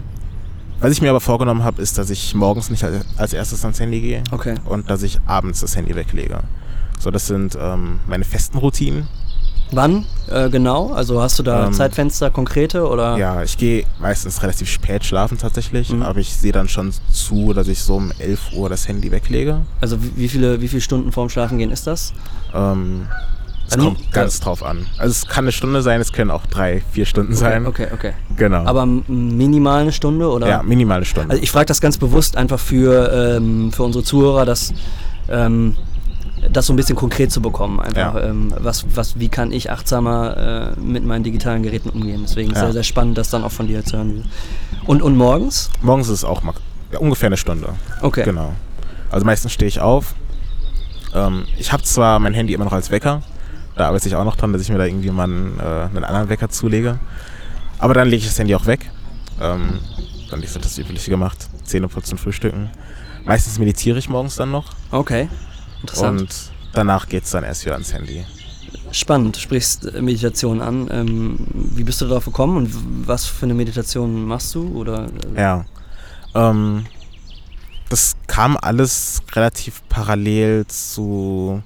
[0.80, 2.84] was ich mir aber vorgenommen habe, ist, dass ich morgens nicht
[3.16, 4.54] als, erstes ans Handy gehe okay.
[4.64, 6.40] und dass ich abends das Handy weglege.
[6.98, 9.06] So, das sind ähm, meine festen Routinen.
[9.72, 10.92] Wann äh, genau?
[10.92, 13.16] Also hast du da Ähm, Zeitfenster konkrete oder?
[13.18, 16.02] Ja, ich gehe meistens relativ spät schlafen tatsächlich, Mhm.
[16.02, 19.62] aber ich sehe dann schon zu, dass ich so um 11 Uhr das Handy weglege.
[19.80, 22.12] Also wie, viele, wie viele Stunden vorm Schlafengehen ist das?
[22.54, 23.08] Ähm,
[23.66, 24.86] es Also, kommt ganz drauf an.
[24.98, 27.66] Also es kann eine Stunde sein, es können auch drei, vier Stunden sein.
[27.66, 28.12] Okay, okay.
[28.36, 28.64] Genau.
[28.64, 30.48] Aber minimal eine Stunde oder?
[30.48, 31.30] ja, minimal eine Stunde.
[31.30, 34.72] Also ich frage das ganz bewusst einfach für, ähm, für unsere Zuhörer, dass
[35.28, 35.76] ähm,
[36.52, 37.80] das so ein bisschen konkret zu bekommen.
[37.80, 38.20] Einfach, Ja.
[38.22, 42.20] ähm, was, was, wie kann ich achtsamer äh, mit meinen digitalen Geräten umgehen.
[42.22, 42.64] Deswegen ist Ja.
[42.64, 44.24] sehr, sehr spannend, das dann auch von dir zu hören.
[44.86, 45.70] Und, und morgens?
[45.82, 46.54] Morgens ist es auch mal,
[46.92, 47.70] ja, ungefähr eine Stunde.
[48.00, 48.22] Okay.
[48.24, 48.52] Genau.
[49.10, 50.14] Also meistens stehe ich auf.
[51.14, 53.22] Ähm, ich habe zwar mein Handy immer noch als Wecker.
[53.76, 56.04] Da arbeite ich auch noch dran, dass ich mir da irgendwie mal einen, äh, einen
[56.04, 56.98] anderen Wecker zulege.
[57.78, 58.90] Aber dann lege ich das Handy auch weg.
[59.40, 59.80] Ähm,
[60.30, 61.46] dann ist das Übliche gemacht.
[61.64, 62.70] Zähne putzen, frühstücken.
[63.24, 64.72] Meistens meditiere ich morgens dann noch.
[64.90, 65.28] Okay.
[65.82, 66.20] Interessant.
[66.20, 68.24] Und danach geht es dann erst wieder ans Handy.
[68.92, 69.36] spannend.
[69.36, 70.88] Du sprichst äh, Meditation an.
[70.90, 72.70] Ähm, wie bist du darauf gekommen und
[73.06, 74.68] was für eine Meditation machst du?
[74.74, 75.08] Oder?
[75.36, 75.66] Ja.
[76.34, 76.86] Ähm,
[77.90, 81.62] das kam alles relativ parallel zu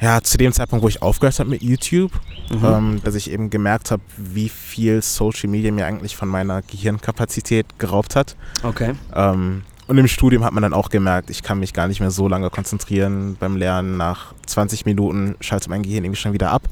[0.00, 2.12] ja, zu dem Zeitpunkt, wo ich aufgehört habe mit YouTube,
[2.50, 2.64] mhm.
[2.64, 7.78] ähm, dass ich eben gemerkt habe, wie viel Social Media mir eigentlich von meiner Gehirnkapazität
[7.78, 8.34] geraubt hat.
[8.62, 8.94] Okay.
[9.14, 12.10] Ähm, und im Studium hat man dann auch gemerkt, ich kann mich gar nicht mehr
[12.10, 13.96] so lange konzentrieren beim Lernen.
[13.96, 16.62] Nach 20 Minuten schaltet mein Gehirn irgendwie schon wieder ab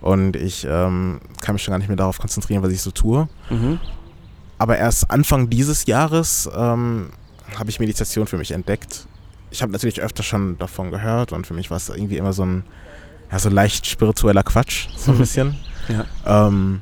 [0.00, 3.28] und ich ähm, kann mich schon gar nicht mehr darauf konzentrieren, was ich so tue.
[3.50, 3.78] Mhm.
[4.58, 7.10] Aber erst Anfang dieses Jahres ähm,
[7.56, 9.06] habe ich Meditation für mich entdeckt
[9.52, 12.44] ich habe natürlich öfter schon davon gehört und für mich war es irgendwie immer so
[12.44, 12.64] ein,
[13.30, 15.56] ja, so leicht spiritueller Quatsch, so ein bisschen.
[15.88, 16.04] ja.
[16.26, 16.80] Ähm,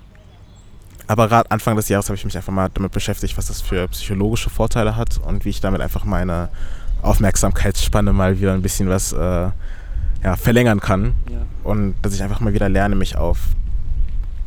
[1.08, 3.88] aber gerade Anfang des Jahres habe ich mich einfach mal damit beschäftigt, was das für
[3.88, 6.50] psychologische Vorteile hat und wie ich damit einfach meine
[7.02, 9.16] Aufmerksamkeitsspanne mal wieder ein bisschen was äh,
[10.22, 11.14] ja, verlängern kann.
[11.28, 11.38] Ja.
[11.64, 13.38] Und dass ich einfach mal wieder lerne, mich auf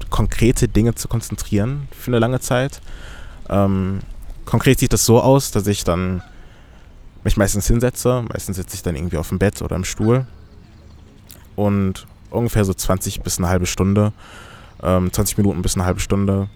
[0.10, 2.80] konkrete Dinge zu konzentrieren für eine lange Zeit.
[3.50, 4.00] Ähm,
[4.46, 6.22] konkret sieht das so aus, dass ich dann
[7.24, 8.24] mich meistens hinsetze.
[8.30, 10.26] Meistens sitze ich dann irgendwie auf dem Bett oder im Stuhl.
[11.56, 14.12] Und ungefähr so 20 bis eine halbe Stunde,
[14.82, 16.50] ähm, 20 Minuten bis eine halbe Stunde,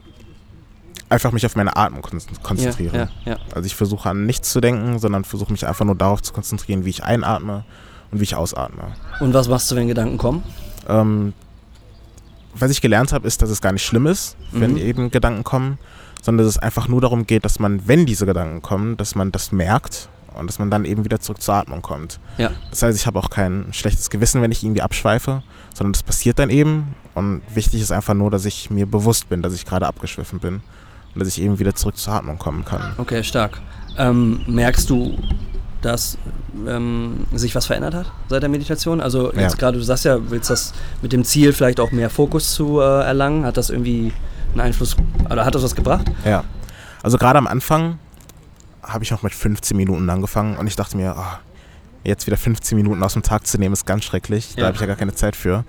[1.10, 2.01] einfach mich auf meine Atmung
[2.43, 2.97] konzentriere.
[2.97, 3.38] Ja, ja, ja.
[3.53, 6.84] Also ich versuche an nichts zu denken, sondern versuche mich einfach nur darauf zu konzentrieren,
[6.84, 7.63] wie ich einatme
[8.12, 8.93] und wie ich ausatme.
[9.19, 10.43] Und was machst du, wenn Gedanken kommen?
[10.88, 11.34] Ähm,
[12.56, 14.77] was ich gelernt habe, ist, dass es gar nicht schlimm ist, wenn mhm.
[14.77, 15.77] eben Gedanken kommen,
[16.23, 19.32] sondern dass es einfach nur darum geht, dass man, wenn diese Gedanken kommen, dass man
[19.32, 22.19] das merkt und dass man dann eben wieder zurück zur Atmung kommt.
[22.38, 22.52] Ja.
[22.69, 26.39] Das heißt, ich habe auch kein schlechtes Gewissen, wenn ich irgendwie abschweife, sondern das passiert
[26.39, 29.88] dann eben und wichtig ist einfach nur, dass ich mir bewusst bin, dass ich gerade
[29.88, 30.62] abgeschwiffen bin
[31.13, 32.93] und dass ich eben wieder zurück zur Atmung kommen kann.
[32.97, 33.60] Okay, stark.
[33.97, 35.17] Ähm, merkst du,
[35.82, 36.17] dass
[36.67, 39.02] ähm, sich was verändert hat seit der Meditation?
[39.02, 39.58] Also jetzt ja.
[39.58, 43.04] gerade, du sagst ja, willst das mit dem Ziel vielleicht auch mehr Fokus zu äh,
[43.04, 43.45] erlangen.
[43.45, 44.13] Hat das irgendwie
[44.52, 44.95] einen Einfluss
[45.30, 46.06] oder hat das was gebracht?
[46.26, 46.43] Ja.
[47.04, 48.00] Also gerade am Anfang
[48.88, 51.38] habe ich noch mit 15 Minuten angefangen und ich dachte mir, oh,
[52.04, 54.56] jetzt wieder 15 Minuten aus dem Tag zu nehmen, ist ganz schrecklich.
[54.56, 55.65] Da habe ich ja gar keine Zeit für.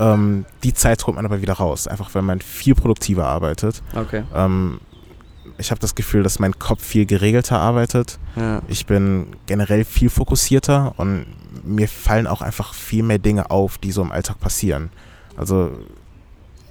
[0.00, 3.82] Ähm, die Zeit holt man aber wieder raus, einfach weil man viel produktiver arbeitet.
[3.94, 4.24] Okay.
[4.34, 4.80] Ähm,
[5.56, 8.18] ich habe das Gefühl, dass mein Kopf viel geregelter arbeitet.
[8.34, 8.62] Ja.
[8.66, 11.26] Ich bin generell viel fokussierter und
[11.62, 14.90] mir fallen auch einfach viel mehr Dinge auf, die so im Alltag passieren.
[15.36, 15.70] Also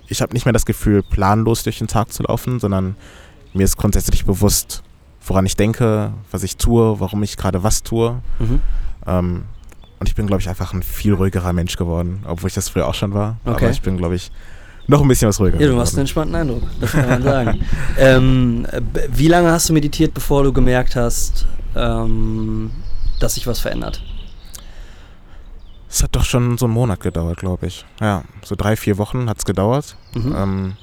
[0.08, 2.98] ich habe nicht mehr das Gefühl, planlos durch den Tag zu laufen, sondern
[3.54, 4.83] mir ist grundsätzlich bewusst,
[5.26, 8.22] woran ich denke, was ich tue, warum ich gerade was tue.
[8.40, 8.62] Mhm.
[9.06, 9.44] Ähm,
[10.00, 12.88] und ich bin, glaube ich, einfach ein viel ruhigerer Mensch geworden, obwohl ich das früher
[12.88, 13.38] auch schon war.
[13.46, 13.66] Okay.
[13.66, 14.32] Aber ich bin, glaube ich,
[14.88, 15.60] noch ein bisschen was ruhiger.
[15.62, 17.66] Ja, du machst einen entspannten Eindruck, das kann man sagen.
[17.98, 18.68] ähm,
[19.10, 22.72] wie lange hast du meditiert, bevor du gemerkt hast, ähm,
[23.20, 24.04] dass sich was verändert?
[25.90, 27.86] Es hat doch schon so einen Monat gedauert, glaube ich.
[28.02, 29.96] Ja, so drei, vier Wochen hat es gedauert.
[30.16, 30.36] Mhm.
[30.36, 30.74] Ähm,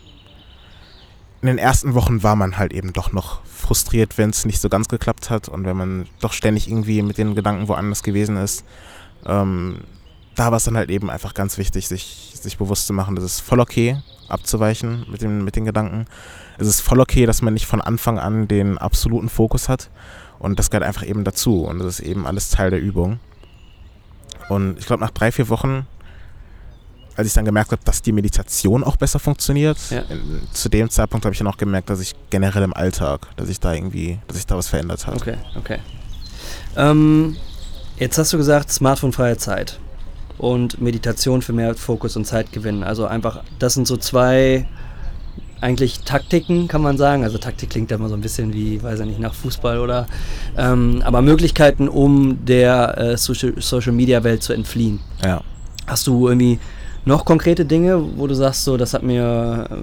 [1.42, 4.68] in den ersten Wochen war man halt eben doch noch frustriert, wenn es nicht so
[4.68, 8.64] ganz geklappt hat und wenn man doch ständig irgendwie mit den Gedanken woanders gewesen ist.
[9.24, 9.78] Ähm,
[10.34, 13.24] da war es dann halt eben einfach ganz wichtig, sich, sich bewusst zu machen, dass
[13.24, 16.06] es voll okay abzuweichen mit den, mit den Gedanken.
[16.58, 19.90] Es ist voll okay, dass man nicht von Anfang an den absoluten Fokus hat
[20.38, 23.18] und das gehört einfach eben dazu und das ist eben alles Teil der Übung.
[24.48, 25.86] Und ich glaube, nach drei, vier Wochen
[27.20, 30.02] als ich dann gemerkt habe, dass die Meditation auch besser funktioniert, ja.
[30.52, 33.60] zu dem Zeitpunkt habe ich dann auch gemerkt, dass ich generell im Alltag, dass ich
[33.60, 35.16] da irgendwie, dass sich da was verändert hat.
[35.16, 35.78] Okay, okay.
[36.76, 37.36] Ähm,
[37.98, 39.78] jetzt hast du gesagt, smartphone-freie Zeit
[40.38, 42.82] und Meditation für mehr Fokus und Zeitgewinn.
[42.82, 44.66] Also einfach, das sind so zwei
[45.60, 47.24] eigentlich Taktiken, kann man sagen.
[47.24, 50.06] Also Taktik klingt ja immer so ein bisschen wie, weiß ich nicht, nach Fußball oder.
[50.56, 55.00] Ähm, aber Möglichkeiten, um der äh, Social-Media-Welt zu entfliehen.
[55.22, 55.42] Ja.
[55.86, 56.58] Hast du irgendwie
[57.04, 59.74] noch konkrete Dinge, wo du sagst, so, das hat mir äh,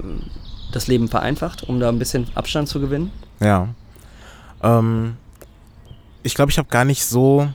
[0.71, 3.11] das Leben vereinfacht, um da ein bisschen Abstand zu gewinnen?
[3.39, 3.69] Ja.
[4.61, 5.17] Ähm,
[6.23, 7.49] ich glaube, ich habe gar nicht so,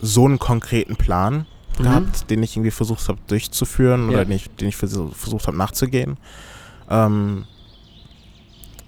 [0.00, 1.46] so einen konkreten Plan
[1.78, 1.82] mhm.
[1.82, 4.16] gehabt, den ich irgendwie versucht habe durchzuführen ja.
[4.16, 6.16] oder den ich, den ich versucht habe nachzugehen.
[6.90, 7.44] Ähm,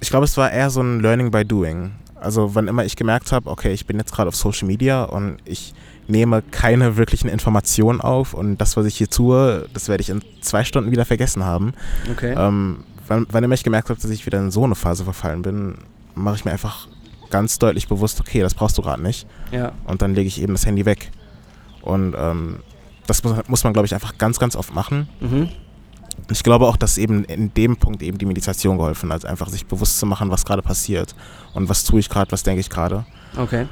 [0.01, 1.93] ich glaube, es war eher so ein Learning by Doing.
[2.15, 5.39] Also wann immer ich gemerkt habe, okay, ich bin jetzt gerade auf Social Media und
[5.45, 5.73] ich
[6.09, 10.23] nehme keine wirklichen Informationen auf und das, was ich hier tue, das werde ich in
[10.41, 11.75] zwei Stunden wieder vergessen haben.
[12.11, 12.35] Okay.
[12.37, 15.43] Ähm, wann, wann immer ich gemerkt habe, dass ich wieder in so eine Phase verfallen
[15.43, 15.79] bin,
[16.15, 16.89] mache ich mir einfach
[17.31, 19.27] ganz deutlich bewusst, okay, das brauchst du gerade nicht.
[19.53, 19.73] Ja.
[19.85, 21.11] Und dann lege ich eben das Handy weg.
[21.83, 22.61] Und ähm,
[23.07, 25.09] das muss, muss man, glaube ich, einfach ganz, ganz oft machen.
[25.21, 25.49] Mhm.
[26.31, 29.67] Ich glaube auch, dass eben in dem Punkt eben die Meditation geholfen hat, einfach sich
[29.67, 31.15] bewusst zu machen, was gerade passiert
[31.55, 33.07] und was tue ich gerade, was denke ich gerade.
[33.37, 33.67] Okay.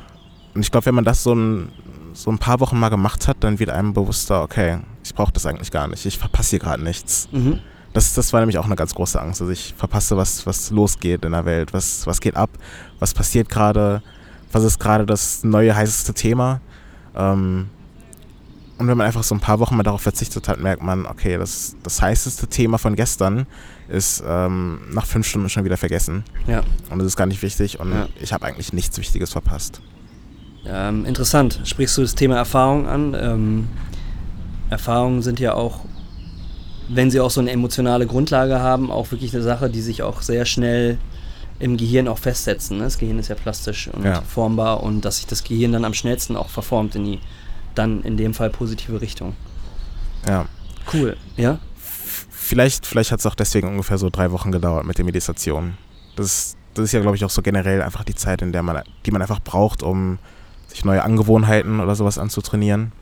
[0.55, 1.71] Und ich glaube, wenn man das so ein,
[2.17, 5.45] so ein paar Wochen mal gemacht hat, dann wird einem bewusster, okay, ich brauche das
[5.45, 6.07] eigentlich gar nicht.
[6.07, 7.29] Ich verpasse hier gerade nichts.
[7.31, 7.59] Mhm.
[7.93, 9.41] Das, das war nämlich auch eine ganz große Angst.
[9.41, 12.51] Also ich verpasse, was, was losgeht in der Welt, was, was geht ab,
[12.99, 14.03] was passiert gerade,
[14.51, 16.61] was ist gerade das neue heißeste Thema.
[17.15, 17.69] Ähm,
[18.79, 21.37] und wenn man einfach so ein paar Wochen mal darauf verzichtet hat, merkt man, okay,
[21.39, 23.47] das, das heißeste Thema von gestern
[23.89, 26.25] ist ähm, nach fünf Stunden schon wieder vergessen.
[26.47, 26.63] Ja.
[26.91, 28.09] Und das ist gar nicht wichtig und Ja.
[28.21, 29.81] ich habe eigentlich nichts Wichtiges verpasst.
[30.69, 31.61] Ähm, interessant.
[31.65, 33.15] Sprichst du das Thema Erfahrung an?
[33.19, 33.69] Ähm,
[34.71, 35.81] Erfahrungen sind ja auch,
[36.89, 40.23] wenn sie auch so eine emotionale Grundlage haben, auch wirklich eine Sache, die sich auch
[40.23, 40.99] sehr schnell
[41.59, 42.79] im Gehirn auch festsetzen.
[42.79, 42.85] Ne?
[42.85, 44.23] Das Gehirn ist ja plastisch und Ja.
[44.23, 47.19] formbar und dass sich das Gehirn dann am schnellsten auch verformt in die
[47.75, 49.35] dann in dem Fall positive Richtung.
[50.27, 50.47] Ja.
[50.93, 51.59] Cool, ja?
[52.31, 55.75] Vielleicht, vielleicht hat es auch deswegen ungefähr so drei Wochen gedauert mit der Meditation.
[56.17, 58.63] Das, ist- das ist ja, glaube ich, auch so generell einfach die Zeit, in der
[58.63, 60.19] man, die man einfach braucht, um
[60.77, 62.93] sich neue Angewohnheiten oder sowas anzutrainieren.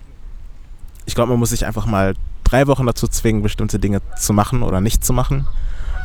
[1.06, 4.62] Ich glaube, man muss sich einfach mal drei Wochen dazu zwingen, bestimmte Dinge zu machen
[4.62, 5.46] oder nicht zu machen.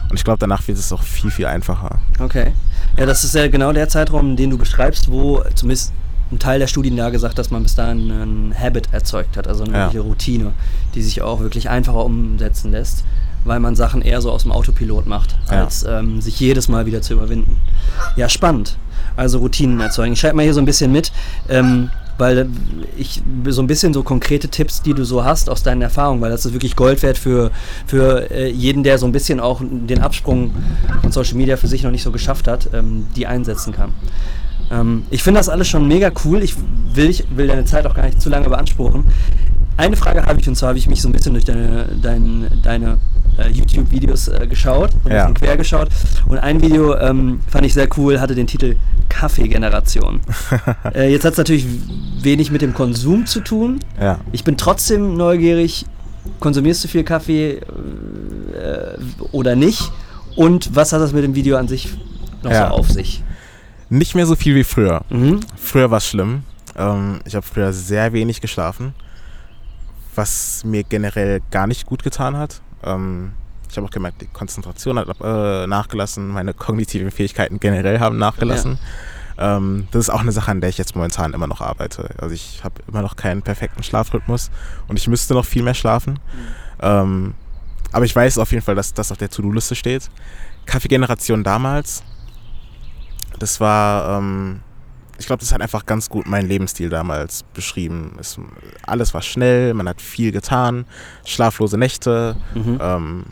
[0.10, 2.00] Und ich glaube, danach wird es auch viel, viel einfacher.
[2.20, 2.54] Okay.
[2.98, 5.94] Ja, das ist ja genau der Zeitraum, den du beschreibst, wo zumindest
[6.32, 9.64] ein Teil der Studien da gesagt, dass man bis dahin einen Habit erzeugt hat, also
[9.64, 10.02] eine Ja.
[10.02, 10.54] Routine,
[10.96, 13.04] die sich auch wirklich einfacher umsetzen lässt,
[13.46, 15.64] weil man Sachen eher so aus dem Autopilot macht, Ja.
[15.64, 17.58] als ähm, sich jedes Mal wieder zu überwinden.
[18.16, 18.78] Ja, spannend.
[19.16, 20.14] Also Routinen erzeugen.
[20.14, 21.12] Ich schreibe mal hier so ein bisschen mit,
[21.50, 22.50] ähm, weil
[22.98, 26.30] ich so ein bisschen so konkrete Tipps, die du so hast aus deinen Erfahrungen, weil
[26.32, 27.52] das ist wirklich Gold wert für,
[27.88, 30.52] für äh, jeden, der so ein bisschen auch den Absprung
[31.02, 33.94] von Social Media für sich noch nicht so geschafft hat, ähm, die einsetzen kann.
[34.70, 36.44] Ähm, ich finde das alles schon mega cool.
[36.44, 36.56] Ich
[36.94, 39.06] will, ich will deine Zeit auch gar nicht zu lange beanspruchen.
[39.78, 42.50] Eine Frage habe ich und zwar habe ich mich so ein bisschen durch deine, dein,
[42.64, 42.98] deine
[43.40, 45.18] äh, YouTube-Videos äh, geschaut, ein Ja.
[45.28, 45.90] bisschen quer geschaut.
[46.28, 48.76] Und ein Video ähm, fand ich sehr cool, hatte den Titel
[49.10, 50.22] Kaffeegeneration.
[50.94, 51.66] äh, jetzt hat es natürlich
[52.22, 53.80] wenig mit dem Konsum zu tun.
[54.00, 54.20] Ja.
[54.32, 55.86] Ich bin trotzdem neugierig,
[56.40, 57.60] konsumierst du viel Kaffee
[58.54, 58.98] äh,
[59.32, 59.92] oder nicht?
[60.36, 61.90] Und was hat das mit dem Video an sich
[62.44, 62.70] noch Ja.
[62.70, 63.24] so auf sich?
[63.90, 65.02] Nicht mehr so viel wie früher.
[65.10, 65.40] Mhm.
[65.58, 66.44] Früher war es schlimm.
[66.78, 68.94] Ähm, ich habe früher sehr wenig geschlafen,
[70.16, 72.62] was mir generell gar nicht gut getan hat.
[72.84, 73.34] Ähm,
[73.70, 78.80] ich habe auch gemerkt, die Konzentration hat äh, nachgelassen, meine kognitiven Fähigkeiten generell haben nachgelassen.
[79.38, 82.10] Ähm, das ist auch eine Sache, an der ich jetzt momentan immer noch arbeite.
[82.18, 84.52] Also ich habe immer noch keinen perfekten Schlafrhythmus
[84.88, 86.20] und ich müsste noch viel mehr schlafen.
[86.82, 87.36] Ähm,
[87.92, 90.10] aber ich weiß auf jeden Fall, dass das auf der To-Do-Liste steht.
[90.66, 92.04] Kaffeegeneration damals,
[93.40, 94.60] das war, ähm,
[95.20, 98.16] ich glaube, das hat einfach ganz gut meinen Lebensstil damals beschrieben.
[98.20, 98.38] Es,
[98.86, 100.86] alles war schnell, man hat viel getan,
[101.26, 102.80] schlaflose Nächte, Mhm.
[102.82, 103.24] ähm,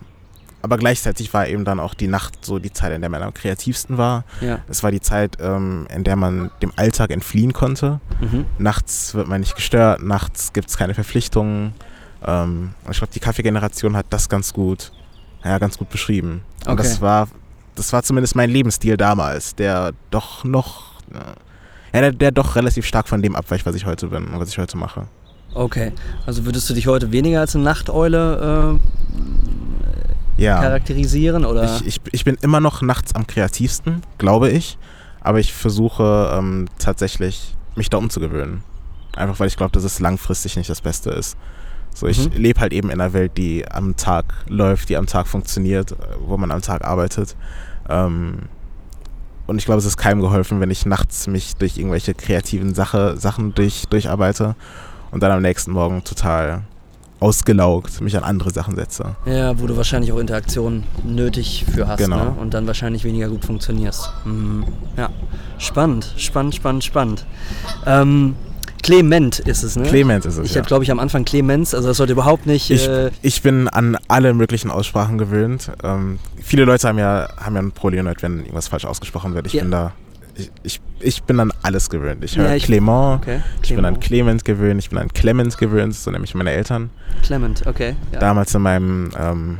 [0.62, 3.34] aber gleichzeitig war eben dann auch die Nacht so die Zeit, in der man am
[3.34, 4.26] kreativsten war.
[4.42, 4.60] Ja.
[4.68, 8.02] Es war die Zeit, ähm, in der man dem Alltag entfliehen konnte.
[8.20, 8.46] Mhm.
[8.58, 11.74] Nachts wird man nicht gestört, nachts gibt es keine Verpflichtungen.
[12.26, 14.92] Ähm, und ich glaube, die Kaffeegeneration hat das ganz gut,
[15.46, 16.42] ja, ganz gut beschrieben.
[16.66, 16.84] Und Okay.
[16.84, 17.30] das war,
[17.76, 20.94] das war zumindest mein Lebensstil damals, der doch noch,
[21.94, 24.50] ja, der, der doch relativ stark von dem abweicht, was ich heute bin und was
[24.50, 25.08] ich heute mache.
[25.54, 25.92] Okay.
[26.26, 28.78] Also würdest du dich heute weniger als eine Nachteule
[30.38, 30.62] äh, Ja.
[30.62, 31.46] charakterisieren?
[31.46, 31.64] Oder?
[31.66, 34.78] Ich, ich, ich bin immer noch nachts am kreativsten, glaube ich.
[35.22, 38.64] Aber ich versuche ähm, tatsächlich, mich da umzugewöhnen.
[39.16, 41.38] Einfach weil ich glaube, dass es langfristig nicht das Beste ist.
[41.94, 42.36] So, ich Mhm.
[42.42, 45.96] lebe halt eben in einer Welt, die am Tag läuft, die am Tag funktioniert, äh,
[46.26, 47.36] wo man am Tag arbeitet.
[47.90, 48.44] Ähm,
[49.48, 53.18] und ich glaube, es ist keinem geholfen, wenn ich nachts mich durch irgendwelche kreativen Sache,
[53.18, 54.56] Sachen durch, durcharbeite
[55.12, 56.62] und dann am nächsten Morgen total
[57.20, 59.16] ausgelaugt mich an andere Sachen setze.
[59.26, 62.26] ja, wo du wahrscheinlich auch Interaktion nötig für hast Genau.
[62.26, 62.36] ne?
[62.40, 64.12] und dann wahrscheinlich weniger gut funktionierst.
[64.26, 64.66] Mhm.
[64.96, 65.10] Ja,
[65.58, 67.26] spannend, spannend, spannend, spannend.
[67.88, 68.36] Ähm,
[68.88, 69.84] Clement ist es, ne?
[69.84, 70.46] Clement ist es.
[70.46, 70.60] Ich ja.
[70.60, 72.70] habe, glaube ich, am Anfang Clemens, also das sollte überhaupt nicht.
[72.72, 75.70] Ich, äh, ich bin an alle möglichen Aussprachen gewöhnt.
[75.84, 79.46] Ähm, viele Leute haben ja, haben ja ein Problem damit, wenn irgendwas falsch ausgesprochen wird.
[79.48, 79.64] Ich Ja.
[79.64, 79.92] bin da,
[80.36, 82.24] ich, ich, ich bin an alles gewöhnt.
[82.24, 83.42] Ich Ja, höre ich- Clement, okay.
[83.62, 84.44] ich bin an Clement.
[84.44, 86.90] Clement gewöhnt, ich bin an Clement gewöhnt, so nämlich meine Eltern.
[87.24, 87.98] Clement, okay.
[88.14, 88.20] Ja.
[88.20, 89.60] Damals in meinem ähm,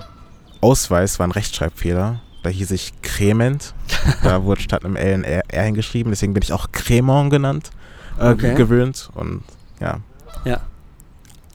[0.62, 2.22] Ausweis war ein Rechtschreibfehler.
[2.44, 3.74] Da hieß ich Crement.
[4.24, 6.14] da wurde statt einem L ein R, R hingeschrieben.
[6.14, 7.72] Deswegen bin ich auch Cremant genannt,
[8.20, 8.56] äh, Okay.
[8.56, 9.10] gewöhnt.
[9.16, 9.42] Und
[9.80, 9.98] ja,
[10.46, 10.60] Ja.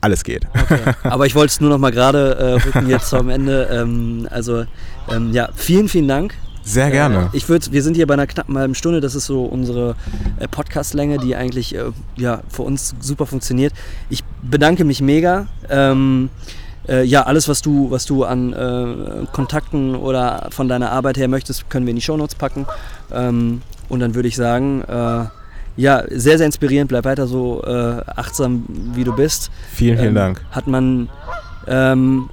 [0.00, 0.46] alles geht.
[0.54, 0.80] Okay.
[1.04, 3.64] Aber ich wollte es nur noch mal gerade äh, rücken jetzt zum Ende.
[3.70, 4.64] Ähm, also
[5.10, 6.34] ähm, ja, vielen, vielen Dank.
[6.64, 7.30] Sehr gerne.
[7.32, 9.00] Äh, ich würde, wir sind hier bei einer knappen halben Stunde.
[9.00, 9.96] Das ist so unsere
[10.38, 13.72] äh, Podcast-Länge, die eigentlich äh, ja für uns super funktioniert.
[14.10, 15.48] Ich bedanke mich mega.
[15.68, 16.30] Ähm,
[16.88, 21.28] äh, ja, alles, was du, was du an äh, Kontakten oder von deiner Arbeit her
[21.28, 22.66] möchtest, können wir in die Shownotes packen.
[23.12, 25.24] Ähm, und dann würde ich sagen, äh,
[25.76, 26.88] ja, sehr, sehr inspirierend.
[26.88, 29.50] Bleib weiter so äh, achtsam, wie du bist.
[29.72, 30.44] vielen, vielen Ähm, Dank.
[30.50, 31.08] Hat man
[31.66, 32.28] Ähm,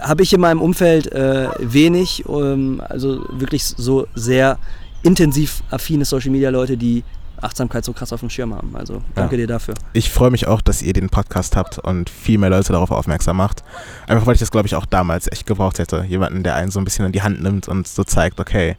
[0.00, 4.58] habe ich in meinem Umfeld äh, wenig, ähm, also wirklich so sehr
[5.02, 7.04] intensiv affine Social Media Leute, die
[7.40, 8.74] Achtsamkeit so krass auf dem Schirm haben.
[8.74, 9.42] Also danke ja.
[9.42, 9.74] dir dafür.
[9.92, 13.36] Ich freue mich auch, dass ihr den Podcast habt und viel mehr Leute darauf aufmerksam
[13.36, 13.62] macht.
[14.06, 16.04] Einfach weil ich das, glaube ich, auch damals echt gebraucht hätte.
[16.08, 18.76] Jemanden, der einen so ein bisschen in die Hand nimmt und so zeigt, okay,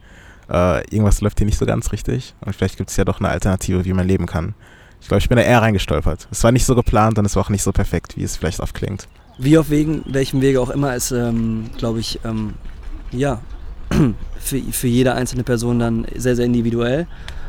[0.50, 3.28] äh, irgendwas läuft hier nicht so ganz richtig und vielleicht gibt es ja doch eine
[3.28, 4.54] Alternative, wie man leben kann.
[5.00, 6.28] Ich glaube, ich bin da eher reingestolpert.
[6.30, 8.60] Es war nicht so geplant und es war auch nicht so perfekt, wie es vielleicht
[8.60, 9.06] oft klingt.
[9.38, 12.54] Wie auf wegen, welchem Wege auch immer, ist, ähm, glaube ich, ähm,
[13.12, 13.40] ja,
[14.40, 17.06] für, für jede einzelne Person dann sehr, sehr individuell.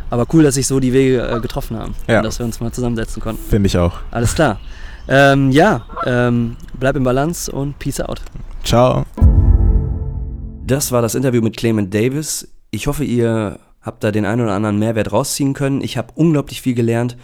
[0.09, 2.17] Aber cool, dass sich so die Wege äh, getroffen haben ja.
[2.17, 3.41] und dass wir uns mal zusammensetzen konnten.
[3.49, 3.99] Finde ich auch.
[4.11, 4.59] Alles klar.
[5.07, 8.21] Ähm, ja, ähm, bleib im Balance und Peace out.
[8.63, 9.05] Ciao.
[10.65, 12.47] Das war das Interview mit Clement Davis.
[12.71, 15.81] Ich hoffe, ihr habt da den einen oder anderen Mehrwert rausziehen können.
[15.81, 17.17] Ich habe unglaublich viel gelernt.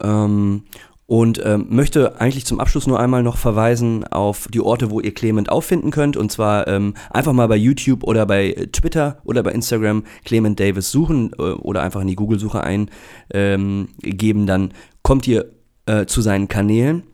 [0.00, 0.64] Ähm,
[1.06, 5.14] und ähm, möchte eigentlich zum Abschluss nur einmal noch verweisen auf die Orte, wo ihr
[5.14, 6.16] Clement auffinden könnt.
[6.16, 10.90] Und zwar ähm, einfach mal bei YouTube oder bei Twitter oder bei Instagram Clement Davis
[10.90, 12.90] suchen äh, oder einfach in die Google-Suche eingeben.
[13.32, 14.72] Ähm, dann
[15.02, 15.52] kommt ihr
[15.86, 17.04] äh, zu seinen Kanälen.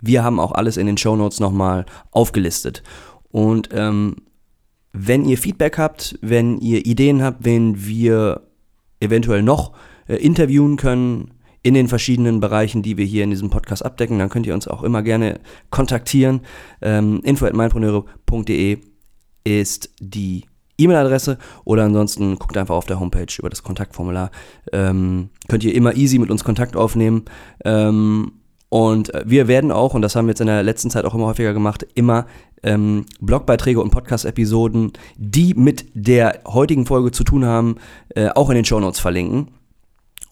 [0.00, 2.82] Wir haben auch alles in den Show Notes nochmal aufgelistet.
[3.30, 4.16] Und ähm,
[4.94, 8.42] wenn ihr Feedback habt, wenn ihr Ideen habt, wen wir
[9.00, 9.72] eventuell noch
[10.06, 14.18] äh, interviewen können, in den verschiedenen Bereichen, die wir hier in diesem Podcast abdecken.
[14.18, 16.42] Dann könnt ihr uns auch immer gerne kontaktieren.
[16.82, 18.78] Ähm, info.meinpreneure.de
[19.44, 20.44] ist die
[20.76, 24.30] E-Mail-Adresse oder ansonsten guckt einfach auf der Homepage über das Kontaktformular.
[24.72, 27.24] Ähm, könnt ihr immer easy mit uns Kontakt aufnehmen.
[27.64, 28.32] Ähm,
[28.74, 31.26] und wir werden auch, und das haben wir jetzt in der letzten Zeit auch immer
[31.26, 32.26] häufiger gemacht, immer
[32.64, 37.76] ähm, Blogbeiträge und Podcast-Episoden, die mit der heutigen Folge zu tun haben,
[38.16, 39.52] äh, auch in den Show Notes verlinken.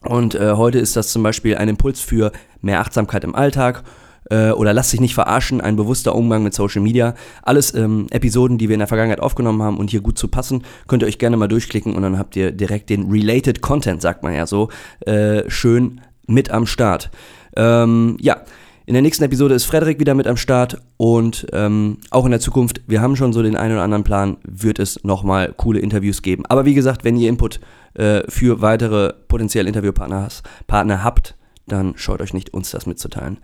[0.01, 3.85] Und äh, heute ist das zum Beispiel ein Impuls für mehr Achtsamkeit im Alltag
[4.29, 7.15] äh, oder lass dich nicht verarschen, ein bewusster Umgang mit Social Media.
[7.43, 10.63] Alles ähm, Episoden, die wir in der Vergangenheit aufgenommen haben und hier gut zu passen,
[10.89, 14.21] könnt ihr euch gerne mal durchklicken und dann habt ihr direkt den Related Content, sagt
[14.21, 14.67] man ja so,
[15.05, 17.09] äh, schön mit am Start.
[17.55, 18.41] Ähm, ja.
[18.85, 22.41] In der nächsten Episode ist Frederik wieder mit am Start und ähm, auch in der
[22.41, 26.21] Zukunft, wir haben schon so den einen oder anderen Plan, wird es nochmal coole Interviews
[26.21, 26.45] geben.
[26.49, 27.61] Aber wie gesagt, wenn ihr Input
[27.93, 30.27] äh, für weitere potenzielle Interviewpartner
[30.67, 33.37] Partner habt, dann scheut euch nicht, uns das mitzuteilen.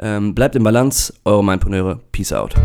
[0.00, 2.00] Ähm, bleibt im Balance, eure Mindpreneure.
[2.10, 2.56] Peace out.